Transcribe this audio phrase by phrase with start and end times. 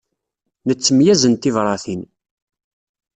[0.67, 2.01] Nettemyazen tibṛatin.